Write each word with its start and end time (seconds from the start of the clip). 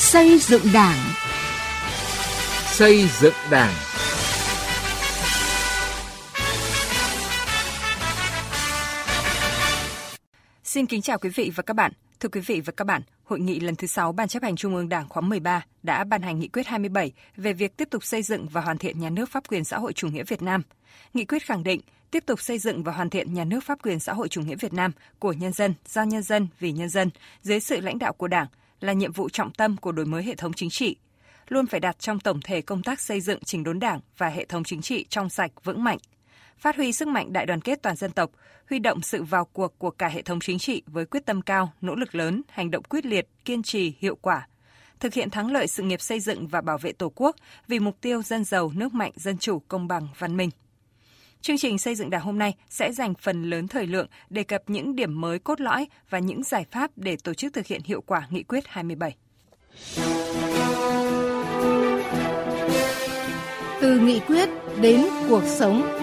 Xây 0.00 0.38
dựng 0.38 0.62
Đảng. 0.74 0.96
Xây 2.66 3.08
dựng 3.20 3.34
Đảng. 3.50 3.74
Xin 10.64 10.86
kính 10.86 11.02
chào 11.02 11.18
quý 11.18 11.30
vị 11.30 11.50
và 11.54 11.62
các 11.62 11.74
bạn. 11.74 11.92
Thưa 12.20 12.28
quý 12.28 12.40
vị 12.40 12.60
và 12.60 12.72
các 12.76 12.84
bạn, 12.84 13.02
Hội 13.24 13.40
nghị 13.40 13.60
lần 13.60 13.76
thứ 13.76 13.86
6 13.86 14.12
Ban 14.12 14.28
chấp 14.28 14.42
hành 14.42 14.56
Trung 14.56 14.74
ương 14.74 14.88
Đảng 14.88 15.08
khóa 15.08 15.20
13 15.20 15.64
đã 15.82 16.04
ban 16.04 16.22
hành 16.22 16.38
nghị 16.38 16.48
quyết 16.48 16.66
27 16.66 17.12
về 17.36 17.52
việc 17.52 17.76
tiếp 17.76 17.88
tục 17.90 18.04
xây 18.04 18.22
dựng 18.22 18.46
và 18.48 18.60
hoàn 18.60 18.78
thiện 18.78 19.00
nhà 19.00 19.10
nước 19.10 19.30
pháp 19.30 19.48
quyền 19.48 19.64
xã 19.64 19.78
hội 19.78 19.92
chủ 19.92 20.08
nghĩa 20.08 20.24
Việt 20.24 20.42
Nam. 20.42 20.62
Nghị 21.14 21.24
quyết 21.24 21.46
khẳng 21.46 21.64
định 21.64 21.80
tiếp 22.10 22.24
tục 22.26 22.40
xây 22.40 22.58
dựng 22.58 22.82
và 22.82 22.92
hoàn 22.92 23.10
thiện 23.10 23.34
nhà 23.34 23.44
nước 23.44 23.64
pháp 23.64 23.78
quyền 23.82 24.00
xã 24.00 24.12
hội 24.12 24.28
chủ 24.28 24.40
nghĩa 24.40 24.56
Việt 24.56 24.72
Nam 24.72 24.92
của 25.18 25.32
nhân 25.32 25.52
dân, 25.52 25.74
do 25.88 26.02
nhân 26.02 26.22
dân, 26.22 26.48
vì 26.60 26.72
nhân 26.72 26.88
dân, 26.88 27.10
dưới 27.42 27.60
sự 27.60 27.80
lãnh 27.80 27.98
đạo 27.98 28.12
của 28.12 28.28
Đảng 28.28 28.46
là 28.80 28.92
nhiệm 28.92 29.12
vụ 29.12 29.28
trọng 29.28 29.52
tâm 29.52 29.76
của 29.76 29.92
đổi 29.92 30.06
mới 30.06 30.22
hệ 30.22 30.34
thống 30.34 30.52
chính 30.52 30.70
trị, 30.70 30.96
luôn 31.48 31.66
phải 31.66 31.80
đặt 31.80 31.98
trong 31.98 32.20
tổng 32.20 32.40
thể 32.44 32.60
công 32.60 32.82
tác 32.82 33.00
xây 33.00 33.20
dựng 33.20 33.38
chỉnh 33.44 33.64
đốn 33.64 33.78
Đảng 33.78 34.00
và 34.18 34.28
hệ 34.28 34.44
thống 34.44 34.64
chính 34.64 34.82
trị 34.82 35.06
trong 35.08 35.28
sạch 35.30 35.50
vững 35.64 35.84
mạnh 35.84 35.98
phát 36.58 36.76
huy 36.76 36.92
sức 36.92 37.08
mạnh 37.08 37.32
đại 37.32 37.46
đoàn 37.46 37.60
kết 37.60 37.82
toàn 37.82 37.96
dân 37.96 38.10
tộc, 38.10 38.30
huy 38.70 38.78
động 38.78 39.02
sự 39.02 39.22
vào 39.22 39.44
cuộc 39.44 39.78
của 39.78 39.90
cả 39.90 40.08
hệ 40.08 40.22
thống 40.22 40.40
chính 40.40 40.58
trị 40.58 40.82
với 40.86 41.06
quyết 41.06 41.26
tâm 41.26 41.42
cao, 41.42 41.72
nỗ 41.80 41.94
lực 41.94 42.14
lớn, 42.14 42.42
hành 42.48 42.70
động 42.70 42.82
quyết 42.82 43.06
liệt, 43.06 43.28
kiên 43.44 43.62
trì, 43.62 43.94
hiệu 43.98 44.16
quả, 44.16 44.48
thực 45.00 45.14
hiện 45.14 45.30
thắng 45.30 45.52
lợi 45.52 45.66
sự 45.66 45.82
nghiệp 45.82 46.00
xây 46.00 46.20
dựng 46.20 46.46
và 46.46 46.60
bảo 46.60 46.78
vệ 46.78 46.92
Tổ 46.92 47.12
quốc 47.14 47.36
vì 47.68 47.78
mục 47.78 47.96
tiêu 48.00 48.22
dân 48.22 48.44
giàu, 48.44 48.72
nước 48.74 48.94
mạnh, 48.94 49.12
dân 49.16 49.38
chủ, 49.38 49.58
công 49.68 49.88
bằng, 49.88 50.08
văn 50.18 50.36
minh. 50.36 50.50
Chương 51.42 51.58
trình 51.58 51.78
xây 51.78 51.94
dựng 51.94 52.10
Đảng 52.10 52.22
hôm 52.22 52.38
nay 52.38 52.54
sẽ 52.70 52.92
dành 52.92 53.14
phần 53.14 53.50
lớn 53.50 53.68
thời 53.68 53.86
lượng 53.86 54.06
đề 54.30 54.42
cập 54.42 54.62
những 54.66 54.96
điểm 54.96 55.20
mới 55.20 55.38
cốt 55.38 55.60
lõi 55.60 55.86
và 56.10 56.18
những 56.18 56.44
giải 56.44 56.64
pháp 56.70 56.90
để 56.96 57.16
tổ 57.24 57.34
chức 57.34 57.54
thực 57.54 57.66
hiện 57.66 57.80
hiệu 57.84 58.00
quả 58.00 58.26
nghị 58.30 58.42
quyết 58.42 58.64
27. 58.66 59.16
Từ 63.80 64.00
nghị 64.00 64.20
quyết 64.20 64.48
đến 64.80 65.06
cuộc 65.28 65.42
sống 65.46 65.98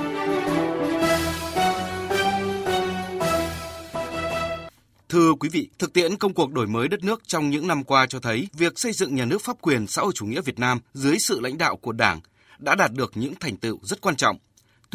Thưa 5.09 5.33
quý 5.39 5.49
vị, 5.51 5.69
thực 5.79 5.93
tiễn 5.93 6.17
công 6.17 6.33
cuộc 6.33 6.51
đổi 6.51 6.67
mới 6.67 6.87
đất 6.87 7.03
nước 7.03 7.21
trong 7.27 7.49
những 7.49 7.67
năm 7.67 7.83
qua 7.83 8.05
cho 8.07 8.19
thấy 8.19 8.47
việc 8.53 8.79
xây 8.79 8.91
dựng 8.91 9.15
nhà 9.15 9.25
nước 9.25 9.41
pháp 9.41 9.61
quyền 9.61 9.87
xã 9.87 10.01
hội 10.01 10.11
chủ 10.15 10.25
nghĩa 10.25 10.41
Việt 10.41 10.59
Nam 10.59 10.79
dưới 10.93 11.19
sự 11.19 11.39
lãnh 11.39 11.57
đạo 11.57 11.75
của 11.75 11.91
Đảng 11.91 12.19
đã 12.59 12.75
đạt 12.75 12.91
được 12.93 13.11
những 13.15 13.33
thành 13.39 13.57
tựu 13.57 13.79
rất 13.83 14.01
quan 14.01 14.15
trọng. 14.15 14.37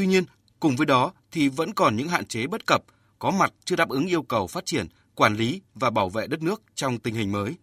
Tuy 0.00 0.06
nhiên, 0.06 0.24
cùng 0.60 0.76
với 0.76 0.86
đó 0.86 1.12
thì 1.30 1.48
vẫn 1.48 1.74
còn 1.74 1.96
những 1.96 2.08
hạn 2.08 2.26
chế 2.26 2.46
bất 2.46 2.66
cập, 2.66 2.82
có 3.18 3.30
mặt 3.30 3.52
chưa 3.64 3.76
đáp 3.76 3.88
ứng 3.88 4.06
yêu 4.06 4.22
cầu 4.22 4.46
phát 4.46 4.66
triển, 4.66 4.86
quản 5.14 5.34
lý 5.36 5.60
và 5.74 5.90
bảo 5.90 6.08
vệ 6.08 6.26
đất 6.26 6.42
nước 6.42 6.62
trong 6.74 6.98
tình 6.98 7.14
hình 7.14 7.32
mới. 7.32 7.54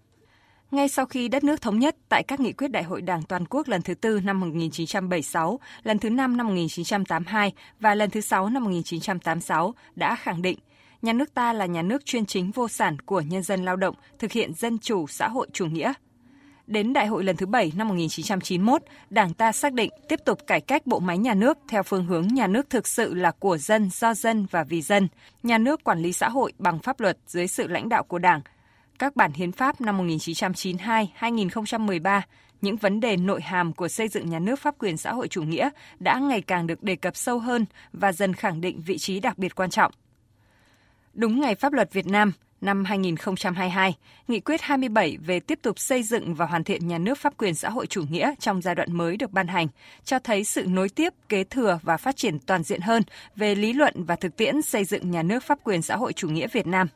Ngay 0.72 0.90
sau 0.90 1.06
khi 1.06 1.28
đất 1.28 1.44
nước 1.44 1.62
thống 1.62 1.80
nhất 1.80 1.96
tại 2.10 2.24
các 2.24 2.40
nghị 2.40 2.52
quyết 2.52 2.68
Đại 2.68 2.84
hội 2.84 3.02
Đảng 3.02 3.24
toàn 3.24 3.46
quốc 3.46 3.68
lần 3.68 3.82
thứ 3.82 3.94
tư 3.94 4.20
năm 4.24 4.40
1976, 4.40 5.60
lần 5.84 6.00
thứ 6.00 6.10
năm 6.10 6.38
năm 6.38 6.48
1982 6.48 7.54
và 7.80 7.96
lần 7.96 8.10
thứ 8.10 8.22
sáu 8.22 8.50
năm 8.50 8.64
1986 8.64 9.74
đã 9.96 10.16
khẳng 10.16 10.42
định 10.42 10.60
nhà 11.02 11.14
nước 11.14 11.34
ta 11.34 11.54
là 11.54 11.66
nhà 11.66 11.82
nước 11.82 12.06
chuyên 12.06 12.26
chính 12.26 12.52
vô 12.52 12.68
sản 12.68 13.00
của 13.00 13.22
nhân 13.22 13.44
dân 13.44 13.66
lao 13.66 13.76
động, 13.76 13.96
thực 14.20 14.32
hiện 14.32 14.54
dân 14.54 14.80
chủ 14.80 15.08
xã 15.08 15.28
hội 15.28 15.48
chủ 15.54 15.66
nghĩa. 15.66 15.94
Đến 16.68 16.94
đại 16.94 17.08
hội 17.08 17.24
lần 17.24 17.36
thứ 17.36 17.46
7 17.46 17.72
năm 17.76 17.88
1991, 17.88 18.82
Đảng 19.10 19.34
ta 19.34 19.52
xác 19.52 19.74
định 19.74 19.90
tiếp 20.08 20.20
tục 20.26 20.40
cải 20.48 20.62
cách 20.62 20.88
bộ 20.88 21.00
máy 21.00 21.18
nhà 21.18 21.34
nước 21.34 21.58
theo 21.68 21.84
phương 21.84 22.06
hướng 22.06 22.28
nhà 22.28 22.48
nước 22.48 22.70
thực 22.70 22.88
sự 22.88 23.14
là 23.14 23.32
của 23.32 23.58
dân, 23.58 23.90
do 23.94 24.14
dân 24.14 24.46
và 24.52 24.64
vì 24.64 24.82
dân, 24.82 25.08
nhà 25.44 25.58
nước 25.58 25.84
quản 25.84 26.00
lý 26.00 26.14
xã 26.14 26.30
hội 26.30 26.54
bằng 26.60 26.80
pháp 26.80 27.00
luật 27.00 27.18
dưới 27.28 27.48
sự 27.48 27.68
lãnh 27.68 27.90
đạo 27.90 28.04
của 28.04 28.20
Đảng. 28.20 28.42
Các 29.00 29.16
bản 29.16 29.32
hiến 29.34 29.52
pháp 29.52 29.82
năm 29.82 29.98
1992, 29.98 31.12
2013, 31.16 32.22
những 32.62 32.78
vấn 32.78 33.00
đề 33.00 33.18
nội 33.18 33.42
hàm 33.42 33.74
của 33.74 33.88
xây 33.88 34.08
dựng 34.08 34.30
nhà 34.30 34.40
nước 34.40 34.60
pháp 34.60 34.76
quyền 34.80 34.98
xã 34.98 35.14
hội 35.14 35.28
chủ 35.28 35.44
nghĩa 35.44 35.70
đã 36.00 36.20
ngày 36.20 36.42
càng 36.42 36.68
được 36.68 36.84
đề 36.84 36.96
cập 36.96 37.16
sâu 37.16 37.40
hơn 37.40 37.66
và 37.94 38.12
dần 38.12 38.34
khẳng 38.34 38.62
định 38.62 38.82
vị 38.82 38.98
trí 38.98 39.20
đặc 39.20 39.38
biệt 39.38 39.56
quan 39.56 39.70
trọng. 39.70 39.92
Đúng 41.14 41.42
ngày 41.42 41.56
pháp 41.56 41.74
luật 41.74 41.94
Việt 41.94 42.08
Nam 42.08 42.32
năm 42.62 42.86
2022, 42.86 43.96
Nghị 44.28 44.40
quyết 44.40 44.62
27 44.62 45.18
về 45.26 45.40
tiếp 45.40 45.60
tục 45.62 45.80
xây 45.80 46.04
dựng 46.04 46.34
và 46.34 46.46
hoàn 46.46 46.64
thiện 46.64 46.88
nhà 46.88 46.98
nước 46.98 47.18
pháp 47.18 47.38
quyền 47.38 47.56
xã 47.56 47.70
hội 47.70 47.88
chủ 47.88 48.04
nghĩa 48.10 48.34
trong 48.40 48.62
giai 48.62 48.76
đoạn 48.76 48.94
mới 48.94 49.18
được 49.18 49.32
ban 49.32 49.48
hành, 49.48 49.68
cho 50.04 50.20
thấy 50.20 50.44
sự 50.44 50.66
nối 50.68 50.90
tiếp, 50.90 51.14
kế 51.30 51.44
thừa 51.44 51.80
và 51.84 51.98
phát 51.98 52.16
triển 52.16 52.40
toàn 52.40 52.64
diện 52.64 52.82
hơn 52.82 53.04
về 53.36 53.56
lý 53.56 53.74
luận 53.74 54.04
và 54.04 54.16
thực 54.16 54.38
tiễn 54.38 54.62
xây 54.62 54.84
dựng 54.84 55.12
nhà 55.12 55.24
nước 55.24 55.44
pháp 55.44 55.60
quyền 55.64 55.82
xã 55.82 55.96
hội 55.96 56.14
chủ 56.14 56.30
nghĩa 56.30 56.48
Việt 56.48 56.68
Nam. 56.68 56.88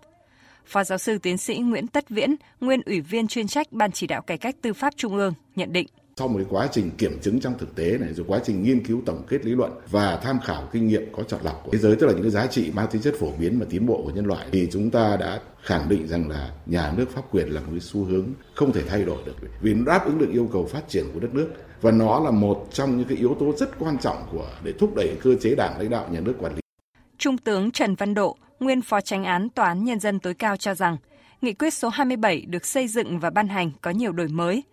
Phó 0.66 0.83
giáo 0.83 0.97
sư 0.97 1.17
tiến 1.17 1.38
sĩ 1.38 1.57
Nguyễn 1.57 1.88
Tất 1.88 2.09
Viễn, 2.09 2.35
nguyên 2.61 2.81
ủy 2.85 3.01
viên 3.01 3.28
chuyên 3.28 3.47
trách 3.47 3.72
Ban 3.72 3.91
chỉ 3.91 4.07
đạo 4.07 4.22
cải 4.22 4.38
cách 4.38 4.55
tư 4.61 4.73
pháp 4.73 4.93
Trung 4.97 5.16
ương, 5.16 5.33
nhận 5.55 5.73
định 5.73 5.88
sau 6.17 6.27
một 6.27 6.38
cái 6.38 6.45
quá 6.49 6.67
trình 6.72 6.91
kiểm 6.97 7.19
chứng 7.22 7.39
trong 7.39 7.57
thực 7.57 7.75
tế 7.75 7.97
này 7.97 8.13
rồi 8.13 8.25
quá 8.29 8.39
trình 8.44 8.63
nghiên 8.63 8.85
cứu 8.85 9.01
tổng 9.05 9.23
kết 9.27 9.45
lý 9.45 9.51
luận 9.51 9.72
và 9.89 10.19
tham 10.23 10.39
khảo 10.45 10.69
kinh 10.72 10.88
nghiệm 10.88 11.13
có 11.13 11.23
chọn 11.23 11.39
lọc 11.44 11.61
của 11.63 11.72
thế 11.72 11.79
giới 11.79 11.95
tức 11.95 12.07
là 12.07 12.13
những 12.13 12.22
cái 12.22 12.31
giá 12.31 12.47
trị 12.47 12.72
mang 12.75 12.88
tính 12.91 13.01
chất 13.01 13.16
phổ 13.19 13.31
biến 13.39 13.59
và 13.59 13.66
tiến 13.69 13.85
bộ 13.85 14.01
của 14.03 14.11
nhân 14.11 14.25
loại 14.25 14.47
thì 14.51 14.67
chúng 14.72 14.89
ta 14.89 15.17
đã 15.19 15.39
khẳng 15.61 15.89
định 15.89 16.07
rằng 16.07 16.29
là 16.29 16.51
nhà 16.66 16.94
nước 16.97 17.09
pháp 17.09 17.22
quyền 17.31 17.47
là 17.47 17.61
một 17.61 17.67
cái 17.72 17.79
xu 17.79 18.03
hướng 18.03 18.25
không 18.55 18.73
thể 18.73 18.81
thay 18.88 19.03
đổi 19.03 19.17
được 19.25 19.35
vì 19.61 19.73
nó 19.73 19.85
đáp 19.85 20.05
ứng 20.05 20.17
được 20.17 20.29
yêu 20.31 20.49
cầu 20.53 20.66
phát 20.66 20.89
triển 20.89 21.05
của 21.13 21.19
đất 21.19 21.33
nước 21.33 21.47
và 21.81 21.91
nó 21.91 22.19
là 22.19 22.31
một 22.31 22.67
trong 22.72 22.97
những 22.97 23.07
cái 23.07 23.17
yếu 23.17 23.35
tố 23.39 23.53
rất 23.57 23.79
quan 23.79 23.97
trọng 23.97 24.17
của 24.31 24.49
để 24.63 24.73
thúc 24.79 24.95
đẩy 24.95 25.17
cơ 25.22 25.35
chế 25.41 25.55
đảng 25.55 25.78
lãnh 25.79 25.89
đạo 25.89 26.07
nhà 26.11 26.19
nước 26.19 26.33
quản 26.39 26.55
lý. 26.55 26.61
Trung 27.17 27.38
tướng 27.38 27.72
Trần 27.72 27.95
Văn 27.95 28.13
Độ, 28.13 28.38
nguyên 28.59 28.81
phó 28.81 29.01
tranh 29.01 29.23
án 29.23 29.49
Tòa 29.49 29.67
án 29.67 29.83
Nhân 29.83 29.99
dân 29.99 30.19
tối 30.19 30.33
cao 30.33 30.57
cho 30.57 30.75
rằng, 30.75 30.97
Nghị 31.41 31.53
quyết 31.53 31.73
số 31.73 31.89
27 31.89 32.41
được 32.41 32.66
xây 32.66 32.88
dựng 32.88 33.19
và 33.19 33.29
ban 33.29 33.47
hành 33.47 33.72
có 33.81 33.91
nhiều 33.91 34.11
đổi 34.11 34.28
mới, 34.28 34.63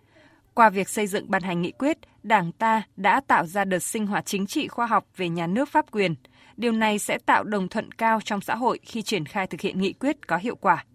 qua 0.59 0.69
việc 0.69 0.89
xây 0.89 1.07
dựng 1.07 1.25
ban 1.27 1.41
hành 1.41 1.61
nghị 1.61 1.71
quyết, 1.71 1.97
Đảng 2.23 2.51
ta 2.51 2.81
đã 2.97 3.21
tạo 3.27 3.45
ra 3.45 3.65
đợt 3.65 3.79
sinh 3.79 4.07
hoạt 4.07 4.25
chính 4.25 4.47
trị 4.47 4.67
khoa 4.67 4.85
học 4.85 5.05
về 5.17 5.29
nhà 5.29 5.47
nước 5.47 5.69
pháp 5.69 5.85
quyền. 5.91 6.15
Điều 6.57 6.71
này 6.71 6.99
sẽ 6.99 7.17
tạo 7.25 7.43
đồng 7.43 7.67
thuận 7.67 7.91
cao 7.91 8.19
trong 8.23 8.41
xã 8.41 8.55
hội 8.55 8.79
khi 8.83 9.01
triển 9.01 9.25
khai 9.25 9.47
thực 9.47 9.61
hiện 9.61 9.81
nghị 9.81 9.93
quyết 9.93 10.27
có 10.27 10.37
hiệu 10.37 10.55
quả. 10.55 10.85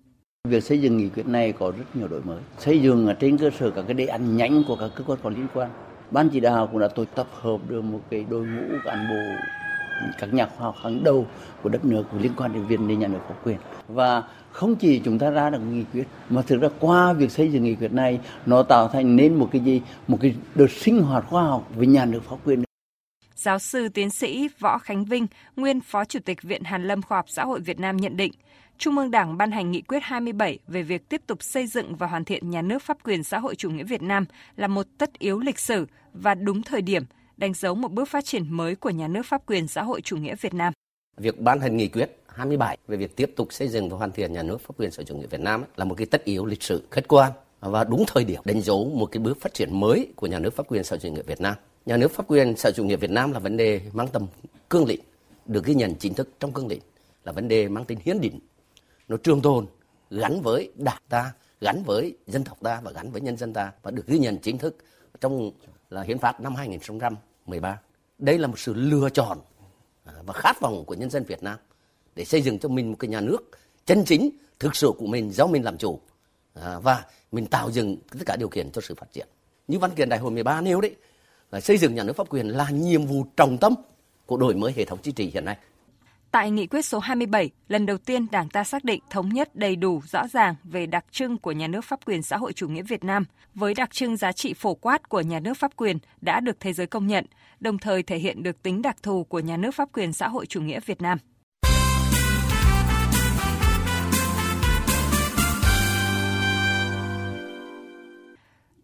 Việc 0.48 0.64
xây 0.64 0.80
dựng 0.80 0.96
nghị 0.96 1.08
quyết 1.08 1.26
này 1.26 1.52
có 1.52 1.70
rất 1.70 1.96
nhiều 1.96 2.08
đổi 2.08 2.20
mới. 2.22 2.38
Xây 2.58 2.80
dựng 2.80 3.06
ở 3.06 3.14
trên 3.14 3.38
cơ 3.38 3.50
sở 3.58 3.70
các 3.70 3.82
cái 3.82 3.94
đề 3.94 4.06
án 4.06 4.36
nhánh 4.36 4.62
của 4.68 4.76
các 4.76 4.90
cơ 4.96 5.04
quan 5.04 5.18
có 5.22 5.30
liên 5.30 5.46
quan. 5.54 5.70
Ban 6.10 6.28
chỉ 6.28 6.40
đạo 6.40 6.66
cũng 6.66 6.80
đã 6.80 6.88
tôi 6.94 7.06
tập 7.06 7.26
hợp 7.32 7.58
được 7.68 7.82
một 7.82 8.00
cái 8.10 8.24
đội 8.30 8.46
ngũ 8.46 8.76
cán 8.84 9.06
bộ 9.08 9.44
các 10.18 10.34
nhà 10.34 10.46
khoa 10.46 10.66
học 10.66 10.76
hàng 10.82 11.04
đầu 11.04 11.26
của 11.62 11.68
đất 11.68 11.84
nước 11.84 12.04
liên 12.20 12.32
quan 12.36 12.52
đến 12.52 12.66
việc 12.66 12.80
nhà 12.80 13.08
nước 13.08 13.18
pháp 13.28 13.34
quyền. 13.44 13.56
Và 13.88 14.22
không 14.52 14.76
chỉ 14.76 15.00
chúng 15.04 15.18
ta 15.18 15.30
ra 15.30 15.50
được 15.50 15.58
nghị 15.58 15.84
quyết 15.92 16.04
mà 16.30 16.42
thực 16.42 16.60
ra 16.60 16.68
qua 16.80 17.12
việc 17.12 17.30
xây 17.30 17.52
dựng 17.52 17.62
nghị 17.62 17.74
quyết 17.74 17.92
này 17.92 18.20
nó 18.46 18.62
tạo 18.62 18.88
thành 18.88 19.16
nên 19.16 19.34
một 19.34 19.48
cái 19.52 19.60
gì? 19.60 19.82
Một 20.08 20.18
cái 20.20 20.34
đợt 20.54 20.70
sinh 20.70 21.02
hoạt 21.02 21.24
khoa 21.26 21.42
học 21.42 21.68
với 21.76 21.86
nhà 21.86 22.04
nước 22.04 22.20
pháp 22.28 22.36
quyền. 22.44 22.64
Giáo 23.36 23.58
sư 23.58 23.88
tiến 23.88 24.10
sĩ 24.10 24.48
Võ 24.58 24.78
Khánh 24.78 25.04
Vinh, 25.04 25.26
nguyên 25.56 25.80
Phó 25.80 26.04
Chủ 26.04 26.18
tịch 26.24 26.42
Viện 26.42 26.64
Hàn 26.64 26.86
Lâm 26.86 27.02
Khoa 27.02 27.18
học 27.18 27.24
Xã 27.28 27.44
hội 27.44 27.60
Việt 27.60 27.80
Nam 27.80 27.96
nhận 27.96 28.16
định, 28.16 28.32
Trung 28.78 28.98
ương 28.98 29.10
Đảng 29.10 29.36
ban 29.36 29.50
hành 29.50 29.70
nghị 29.70 29.80
quyết 29.80 30.02
27 30.02 30.58
về 30.68 30.82
việc 30.82 31.08
tiếp 31.08 31.22
tục 31.26 31.42
xây 31.42 31.66
dựng 31.66 31.96
và 31.96 32.06
hoàn 32.06 32.24
thiện 32.24 32.50
nhà 32.50 32.62
nước 32.62 32.82
pháp 32.82 32.96
quyền 33.04 33.24
xã 33.24 33.38
hội 33.38 33.54
chủ 33.54 33.70
nghĩa 33.70 33.84
Việt 33.84 34.02
Nam 34.02 34.24
là 34.56 34.66
một 34.66 34.86
tất 34.98 35.18
yếu 35.18 35.40
lịch 35.40 35.58
sử 35.58 35.86
và 36.12 36.34
đúng 36.34 36.62
thời 36.62 36.82
điểm, 36.82 37.04
đánh 37.36 37.54
dấu 37.54 37.74
một 37.74 37.92
bước 37.92 38.08
phát 38.08 38.24
triển 38.24 38.56
mới 38.56 38.74
của 38.74 38.90
nhà 38.90 39.08
nước 39.08 39.22
pháp 39.26 39.42
quyền 39.46 39.68
xã 39.68 39.82
hội 39.82 40.00
chủ 40.00 40.16
nghĩa 40.16 40.34
Việt 40.40 40.54
Nam. 40.54 40.72
Việc 41.16 41.40
ban 41.40 41.60
hành 41.60 41.76
nghị 41.76 41.88
quyết 41.88 42.18
27 42.26 42.78
về 42.88 42.96
việc 42.96 43.16
tiếp 43.16 43.32
tục 43.36 43.52
xây 43.52 43.68
dựng 43.68 43.88
và 43.88 43.96
hoàn 43.96 44.12
thiện 44.12 44.32
nhà 44.32 44.42
nước 44.42 44.60
pháp 44.60 44.74
quyền 44.78 44.90
xã 44.90 45.00
hội 45.00 45.04
chủ 45.04 45.16
nghĩa 45.16 45.26
Việt 45.26 45.40
Nam 45.40 45.64
là 45.76 45.84
một 45.84 45.94
cái 45.94 46.06
tất 46.06 46.24
yếu 46.24 46.46
lịch 46.46 46.62
sử 46.62 46.82
khách 46.90 47.08
quan 47.08 47.32
và 47.60 47.84
đúng 47.84 48.04
thời 48.06 48.24
điểm 48.24 48.40
đánh 48.44 48.60
dấu 48.60 48.92
một 48.94 49.06
cái 49.06 49.18
bước 49.18 49.40
phát 49.40 49.54
triển 49.54 49.80
mới 49.80 50.12
của 50.16 50.26
nhà 50.26 50.38
nước 50.38 50.56
pháp 50.56 50.66
quyền 50.68 50.84
xã 50.84 50.94
hội 50.94 51.00
chủ 51.00 51.08
nghĩa 51.08 51.22
Việt 51.22 51.40
Nam. 51.40 51.54
Nhà 51.86 51.96
nước 51.96 52.10
pháp 52.10 52.26
quyền 52.28 52.56
xã 52.56 52.66
hội 52.66 52.72
chủ 52.76 52.84
nghĩa 52.84 52.96
Việt 52.96 53.10
Nam 53.10 53.32
là 53.32 53.38
vấn 53.38 53.56
đề 53.56 53.80
mang 53.92 54.08
tầm 54.08 54.26
cương 54.68 54.86
lĩnh, 54.86 55.00
được 55.46 55.64
ghi 55.64 55.74
nhận 55.74 55.94
chính 55.94 56.14
thức 56.14 56.28
trong 56.40 56.52
cương 56.52 56.68
lĩnh 56.68 56.80
là 57.24 57.32
vấn 57.32 57.48
đề 57.48 57.68
mang 57.68 57.84
tính 57.84 57.98
hiến 58.04 58.20
định, 58.20 58.40
nó 59.08 59.16
trường 59.16 59.42
tồn 59.42 59.66
gắn 60.10 60.40
với 60.40 60.72
đảng 60.74 61.02
ta, 61.08 61.32
gắn 61.60 61.82
với 61.82 62.16
dân 62.26 62.44
tộc 62.44 62.58
ta 62.62 62.80
và 62.84 62.90
gắn 62.90 63.10
với 63.10 63.20
nhân 63.20 63.36
dân 63.36 63.52
ta 63.52 63.72
và 63.82 63.90
được 63.90 64.06
ghi 64.06 64.18
nhận 64.18 64.38
chính 64.38 64.58
thức 64.58 64.76
trong 65.20 65.50
là 65.90 66.02
hiến 66.02 66.18
pháp 66.18 66.40
năm 66.40 66.54
13. 67.46 67.80
Đây 68.18 68.38
là 68.38 68.46
một 68.46 68.58
sự 68.58 68.74
lựa 68.74 69.08
chọn 69.10 69.38
à, 70.04 70.14
và 70.26 70.32
khát 70.32 70.60
vọng 70.60 70.84
của 70.84 70.94
nhân 70.94 71.10
dân 71.10 71.24
Việt 71.24 71.42
Nam 71.42 71.58
để 72.14 72.24
xây 72.24 72.42
dựng 72.42 72.58
cho 72.58 72.68
mình 72.68 72.90
một 72.90 72.96
cái 72.98 73.08
nhà 73.08 73.20
nước 73.20 73.50
chân 73.86 74.04
chính, 74.04 74.30
thực 74.58 74.76
sự 74.76 74.92
của 74.98 75.06
mình, 75.06 75.32
do 75.32 75.46
mình 75.46 75.64
làm 75.64 75.78
chủ 75.78 76.00
à, 76.54 76.78
và 76.78 77.04
mình 77.32 77.46
tạo 77.46 77.70
dựng 77.70 77.96
tất 78.10 78.20
cả 78.26 78.36
điều 78.36 78.48
kiện 78.48 78.70
cho 78.70 78.80
sự 78.80 78.94
phát 78.94 79.12
triển. 79.12 79.26
Như 79.68 79.78
văn 79.78 79.90
kiện 79.90 80.08
đại 80.08 80.18
hội 80.18 80.30
13 80.30 80.60
nêu 80.60 80.80
đấy, 80.80 80.96
là 81.50 81.60
xây 81.60 81.78
dựng 81.78 81.94
nhà 81.94 82.02
nước 82.02 82.12
pháp 82.16 82.28
quyền 82.28 82.48
là 82.48 82.70
nhiệm 82.70 83.06
vụ 83.06 83.26
trọng 83.36 83.58
tâm 83.58 83.74
của 84.26 84.36
đổi 84.36 84.54
mới 84.54 84.72
hệ 84.76 84.84
thống 84.84 84.98
chính 85.02 85.14
trị 85.14 85.30
hiện 85.34 85.44
nay. 85.44 85.56
Tại 86.34 86.50
nghị 86.50 86.66
quyết 86.66 86.84
số 86.84 86.98
27, 86.98 87.50
lần 87.68 87.86
đầu 87.86 87.98
tiên 87.98 88.26
Đảng 88.30 88.48
ta 88.48 88.64
xác 88.64 88.84
định 88.84 89.02
thống 89.10 89.28
nhất 89.28 89.56
đầy 89.56 89.76
đủ 89.76 90.02
rõ 90.10 90.28
ràng 90.28 90.54
về 90.64 90.86
đặc 90.86 91.04
trưng 91.10 91.38
của 91.38 91.52
nhà 91.52 91.66
nước 91.66 91.84
pháp 91.84 92.00
quyền 92.04 92.22
xã 92.22 92.36
hội 92.36 92.52
chủ 92.52 92.68
nghĩa 92.68 92.82
Việt 92.82 93.04
Nam 93.04 93.24
với 93.54 93.74
đặc 93.74 93.90
trưng 93.90 94.16
giá 94.16 94.32
trị 94.32 94.54
phổ 94.54 94.74
quát 94.74 95.08
của 95.08 95.20
nhà 95.20 95.40
nước 95.40 95.54
pháp 95.54 95.76
quyền 95.76 95.98
đã 96.20 96.40
được 96.40 96.60
thế 96.60 96.72
giới 96.72 96.86
công 96.86 97.06
nhận, 97.06 97.26
đồng 97.60 97.78
thời 97.78 98.02
thể 98.02 98.18
hiện 98.18 98.42
được 98.42 98.62
tính 98.62 98.82
đặc 98.82 98.96
thù 99.02 99.24
của 99.24 99.40
nhà 99.40 99.56
nước 99.56 99.74
pháp 99.74 99.88
quyền 99.92 100.12
xã 100.12 100.28
hội 100.28 100.46
chủ 100.46 100.60
nghĩa 100.60 100.80
Việt 100.86 101.02
Nam. 101.02 101.18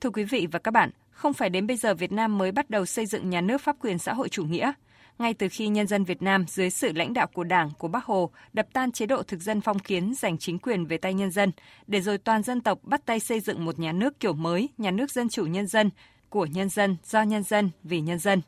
Thưa 0.00 0.10
quý 0.10 0.24
vị 0.24 0.46
và 0.52 0.58
các 0.58 0.70
bạn, 0.70 0.90
không 1.10 1.32
phải 1.32 1.50
đến 1.50 1.66
bây 1.66 1.76
giờ 1.76 1.94
Việt 1.94 2.12
Nam 2.12 2.38
mới 2.38 2.52
bắt 2.52 2.70
đầu 2.70 2.86
xây 2.86 3.06
dựng 3.06 3.30
nhà 3.30 3.40
nước 3.40 3.60
pháp 3.60 3.76
quyền 3.80 3.98
xã 3.98 4.12
hội 4.12 4.28
chủ 4.28 4.44
nghĩa. 4.44 4.72
Ngay 5.20 5.34
từ 5.34 5.48
khi 5.50 5.68
nhân 5.68 5.86
dân 5.86 6.04
Việt 6.04 6.22
Nam 6.22 6.44
dưới 6.48 6.70
sự 6.70 6.92
lãnh 6.92 7.12
đạo 7.12 7.26
của 7.26 7.44
Đảng, 7.44 7.70
của 7.78 7.88
Bác 7.88 8.04
Hồ 8.04 8.30
đập 8.52 8.66
tan 8.72 8.92
chế 8.92 9.06
độ 9.06 9.22
thực 9.22 9.40
dân 9.40 9.60
phong 9.60 9.78
kiến 9.78 10.14
giành 10.14 10.38
chính 10.38 10.58
quyền 10.58 10.86
về 10.86 10.98
tay 10.98 11.14
nhân 11.14 11.30
dân, 11.30 11.52
để 11.86 12.00
rồi 12.00 12.18
toàn 12.18 12.42
dân 12.42 12.60
tộc 12.60 12.78
bắt 12.82 13.06
tay 13.06 13.20
xây 13.20 13.40
dựng 13.40 13.64
một 13.64 13.78
nhà 13.78 13.92
nước 13.92 14.20
kiểu 14.20 14.32
mới, 14.32 14.68
nhà 14.78 14.90
nước 14.90 15.10
dân 15.10 15.28
chủ 15.28 15.46
nhân 15.46 15.66
dân, 15.66 15.90
của 16.28 16.46
nhân 16.46 16.68
dân, 16.68 16.96
do 17.04 17.22
nhân 17.22 17.42
dân, 17.42 17.70
vì 17.82 18.00
nhân 18.00 18.18
dân. 18.18 18.40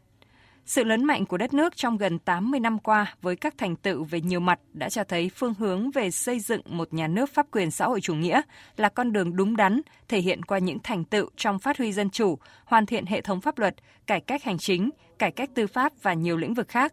Sự 0.66 0.84
lớn 0.84 1.04
mạnh 1.04 1.26
của 1.26 1.36
đất 1.36 1.54
nước 1.54 1.76
trong 1.76 1.96
gần 1.96 2.18
80 2.18 2.60
năm 2.60 2.78
qua 2.78 3.14
với 3.22 3.36
các 3.36 3.58
thành 3.58 3.76
tựu 3.76 4.04
về 4.04 4.20
nhiều 4.20 4.40
mặt 4.40 4.60
đã 4.72 4.88
cho 4.88 5.04
thấy 5.04 5.30
phương 5.34 5.54
hướng 5.54 5.90
về 5.90 6.10
xây 6.10 6.40
dựng 6.40 6.60
một 6.66 6.92
nhà 6.92 7.06
nước 7.06 7.30
pháp 7.34 7.46
quyền 7.50 7.70
xã 7.70 7.86
hội 7.86 8.00
chủ 8.00 8.14
nghĩa 8.14 8.40
là 8.76 8.88
con 8.88 9.12
đường 9.12 9.36
đúng 9.36 9.56
đắn, 9.56 9.80
thể 10.08 10.20
hiện 10.20 10.42
qua 10.42 10.58
những 10.58 10.78
thành 10.82 11.04
tựu 11.04 11.28
trong 11.36 11.58
phát 11.58 11.78
huy 11.78 11.92
dân 11.92 12.10
chủ, 12.10 12.38
hoàn 12.64 12.86
thiện 12.86 13.06
hệ 13.06 13.20
thống 13.20 13.40
pháp 13.40 13.58
luật, 13.58 13.74
cải 14.06 14.20
cách 14.20 14.44
hành 14.44 14.58
chính, 14.58 14.90
cải 15.22 15.30
cách 15.30 15.50
tư 15.54 15.66
pháp 15.66 15.92
và 16.02 16.14
nhiều 16.14 16.36
lĩnh 16.36 16.54
vực 16.54 16.68
khác. 16.68 16.92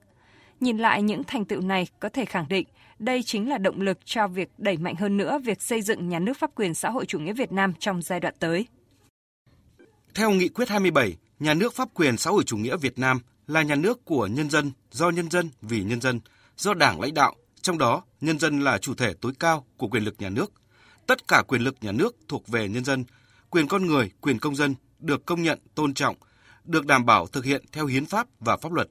Nhìn 0.60 0.78
lại 0.78 1.02
những 1.02 1.24
thành 1.24 1.46
tựu 1.46 1.62
này 1.62 1.88
có 2.00 2.10
thể 2.10 2.26
khẳng 2.26 2.46
định 2.50 2.68
đây 3.00 3.24
chính 3.24 3.50
là 3.50 3.58
động 3.58 3.82
lực 3.82 3.98
cho 4.06 4.28
việc 4.28 4.50
đẩy 4.58 4.78
mạnh 4.78 4.96
hơn 4.96 5.18
nữa 5.18 5.40
việc 5.44 5.62
xây 5.62 5.82
dựng 5.82 6.10
nhà 6.10 6.20
nước 6.20 6.38
pháp 6.38 6.52
quyền 6.56 6.74
xã 6.74 6.90
hội 6.90 7.06
chủ 7.06 7.20
nghĩa 7.20 7.34
Việt 7.34 7.52
Nam 7.52 7.74
trong 7.80 8.02
giai 8.02 8.20
đoạn 8.20 8.34
tới. 8.40 8.68
Theo 10.14 10.32
nghị 10.32 10.50
quyết 10.50 10.70
27, 10.70 11.18
nhà 11.40 11.54
nước 11.54 11.74
pháp 11.74 11.90
quyền 11.94 12.18
xã 12.18 12.30
hội 12.30 12.44
chủ 12.44 12.58
nghĩa 12.58 12.78
Việt 12.78 13.00
Nam 13.00 13.20
là 13.48 13.62
nhà 13.62 13.76
nước 13.76 14.06
của 14.06 14.28
nhân 14.28 14.50
dân, 14.50 14.72
do 14.92 15.10
nhân 15.10 15.30
dân, 15.30 15.50
vì 15.62 15.84
nhân 15.84 16.02
dân, 16.02 16.20
do 16.58 16.74
Đảng 16.74 17.02
lãnh 17.02 17.14
đạo, 17.14 17.36
trong 17.62 17.78
đó 17.78 18.04
nhân 18.22 18.40
dân 18.40 18.60
là 18.60 18.78
chủ 18.78 18.94
thể 18.94 19.14
tối 19.22 19.32
cao 19.40 19.66
của 19.78 19.88
quyền 19.88 20.04
lực 20.04 20.16
nhà 20.20 20.30
nước. 20.30 20.52
Tất 21.08 21.28
cả 21.28 21.44
quyền 21.48 21.62
lực 21.62 21.76
nhà 21.82 21.92
nước 21.92 22.16
thuộc 22.28 22.48
về 22.48 22.70
nhân 22.70 22.86
dân, 22.86 23.04
quyền 23.50 23.68
con 23.68 23.86
người, 23.86 24.12
quyền 24.22 24.40
công 24.40 24.56
dân 24.56 24.76
được 25.00 25.26
công 25.26 25.44
nhận, 25.44 25.60
tôn 25.76 25.94
trọng, 25.94 26.16
được 26.64 26.86
đảm 26.86 27.06
bảo 27.06 27.28
thực 27.28 27.46
hiện 27.46 27.66
theo 27.72 27.86
hiến 27.86 28.06
pháp 28.06 28.28
và 28.40 28.58
pháp 28.58 28.72
luật. 28.72 28.90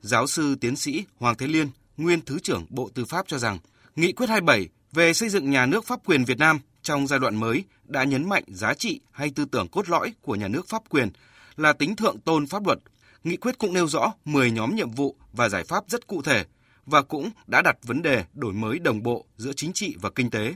Giáo 0.00 0.26
sư 0.26 0.54
tiến 0.60 0.76
sĩ 0.76 1.04
Hoàng 1.18 1.36
Thế 1.36 1.46
Liên, 1.46 1.68
nguyên 1.96 2.20
Thứ 2.20 2.38
trưởng 2.38 2.66
Bộ 2.68 2.90
Tư 2.94 3.04
pháp 3.04 3.28
cho 3.28 3.38
rằng, 3.38 3.58
Nghị 3.96 4.12
quyết 4.12 4.28
27 4.28 4.68
về 4.92 5.12
xây 5.12 5.28
dựng 5.28 5.50
nhà 5.50 5.66
nước 5.66 5.86
pháp 5.86 6.00
quyền 6.06 6.24
Việt 6.24 6.38
Nam 6.38 6.60
trong 6.82 7.06
giai 7.06 7.18
đoạn 7.18 7.36
mới 7.36 7.64
đã 7.84 8.04
nhấn 8.04 8.28
mạnh 8.28 8.44
giá 8.48 8.74
trị 8.74 9.00
hay 9.10 9.30
tư 9.30 9.44
tưởng 9.44 9.68
cốt 9.68 9.88
lõi 9.88 10.12
của 10.22 10.34
nhà 10.34 10.48
nước 10.48 10.68
pháp 10.68 10.82
quyền 10.88 11.08
là 11.56 11.72
tính 11.72 11.96
thượng 11.96 12.20
tôn 12.20 12.46
pháp 12.46 12.66
luật. 12.66 12.78
Nghị 13.24 13.36
quyết 13.36 13.58
cũng 13.58 13.74
nêu 13.74 13.86
rõ 13.86 14.12
10 14.24 14.50
nhóm 14.50 14.76
nhiệm 14.76 14.90
vụ 14.90 15.16
và 15.32 15.48
giải 15.48 15.64
pháp 15.64 15.84
rất 15.88 16.06
cụ 16.06 16.22
thể 16.22 16.44
và 16.86 17.02
cũng 17.02 17.30
đã 17.46 17.62
đặt 17.62 17.76
vấn 17.82 18.02
đề 18.02 18.24
đổi 18.34 18.52
mới 18.52 18.78
đồng 18.78 19.02
bộ 19.02 19.24
giữa 19.36 19.52
chính 19.56 19.72
trị 19.72 19.96
và 20.00 20.10
kinh 20.10 20.30
tế. 20.30 20.54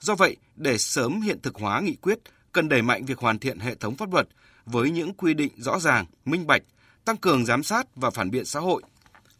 Do 0.00 0.14
vậy, 0.14 0.36
để 0.56 0.78
sớm 0.78 1.20
hiện 1.20 1.38
thực 1.42 1.54
hóa 1.54 1.80
nghị 1.80 1.94
quyết, 1.94 2.18
cần 2.52 2.68
đẩy 2.68 2.82
mạnh 2.82 3.04
việc 3.04 3.18
hoàn 3.18 3.38
thiện 3.38 3.58
hệ 3.58 3.74
thống 3.74 3.96
pháp 3.96 4.12
luật 4.12 4.28
với 4.72 4.90
những 4.90 5.14
quy 5.14 5.34
định 5.34 5.52
rõ 5.56 5.78
ràng, 5.78 6.06
minh 6.24 6.46
bạch, 6.46 6.62
tăng 7.04 7.16
cường 7.16 7.46
giám 7.46 7.62
sát 7.62 7.86
và 7.96 8.10
phản 8.10 8.30
biện 8.30 8.44
xã 8.44 8.60
hội. 8.60 8.82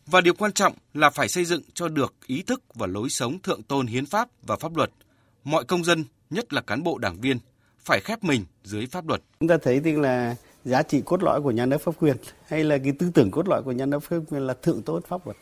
Và 0.06 0.20
điều 0.20 0.34
quan 0.34 0.52
trọng 0.52 0.74
là 0.94 1.10
phải 1.10 1.28
xây 1.28 1.44
dựng 1.44 1.62
cho 1.74 1.88
được 1.88 2.14
ý 2.26 2.42
thức 2.42 2.62
và 2.74 2.86
lối 2.86 3.08
sống 3.08 3.38
thượng 3.38 3.62
tôn 3.62 3.86
hiến 3.86 4.06
pháp 4.06 4.28
và 4.42 4.56
pháp 4.56 4.76
luật. 4.76 4.90
Mọi 5.44 5.64
công 5.64 5.84
dân, 5.84 6.04
nhất 6.30 6.52
là 6.52 6.60
cán 6.60 6.82
bộ 6.82 6.98
đảng 6.98 7.20
viên, 7.20 7.38
phải 7.78 8.00
khép 8.00 8.24
mình 8.24 8.44
dưới 8.64 8.86
pháp 8.86 9.08
luật. 9.08 9.22
Chúng 9.40 9.48
ta 9.48 9.56
thấy 9.62 9.80
rằng 9.80 10.00
là 10.00 10.36
giá 10.64 10.82
trị 10.82 11.02
cốt 11.04 11.22
lõi 11.22 11.42
của 11.42 11.50
nhà 11.50 11.66
nước 11.66 11.78
pháp 11.78 11.92
quyền 12.00 12.16
hay 12.46 12.64
là 12.64 12.78
cái 12.78 12.92
tư 12.98 13.10
tưởng 13.14 13.30
cốt 13.30 13.48
lõi 13.48 13.62
của 13.62 13.72
nhà 13.72 13.86
nước 13.86 14.00
pháp 14.00 14.16
quyền 14.30 14.46
là 14.46 14.54
thượng 14.62 14.82
tôn 14.82 15.02
pháp 15.08 15.26
luật. 15.26 15.36